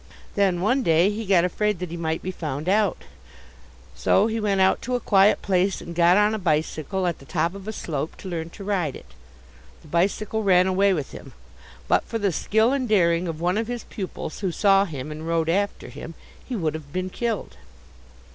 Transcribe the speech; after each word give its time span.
Then 0.33 0.61
one 0.61 0.81
day 0.81 1.11
he 1.11 1.27
got 1.27 1.45
afraid 1.45 1.77
that 1.77 1.91
he 1.91 1.95
might 1.95 2.23
be 2.23 2.31
found 2.31 2.67
out. 2.67 3.03
So 3.93 4.25
he 4.25 4.39
went 4.39 4.59
out 4.59 4.81
to 4.81 4.95
a 4.95 4.99
quiet 4.99 5.43
place 5.43 5.79
and 5.79 5.93
got 5.93 6.17
on 6.17 6.33
a 6.33 6.39
bicycle, 6.39 7.05
at 7.05 7.19
the 7.19 7.25
top 7.25 7.53
of 7.53 7.67
a 7.67 7.71
slope, 7.71 8.15
to 8.15 8.27
learn 8.27 8.49
to 8.49 8.63
ride 8.63 8.95
it. 8.95 9.13
The 9.83 9.87
bicycle 9.89 10.41
ran 10.41 10.65
away 10.65 10.91
with 10.91 11.11
him. 11.11 11.33
But 11.87 12.03
for 12.05 12.17
the 12.17 12.31
skill 12.31 12.73
and 12.73 12.89
daring 12.89 13.27
of 13.27 13.39
one 13.39 13.59
of 13.59 13.67
his 13.67 13.83
pupils, 13.83 14.39
who 14.39 14.51
saw 14.51 14.85
him 14.85 15.11
and 15.11 15.27
rode 15.27 15.49
after 15.49 15.89
him, 15.89 16.15
he 16.49 16.55
would 16.55 16.73
have 16.73 16.91
been 16.91 17.11
killed. 17.11 17.57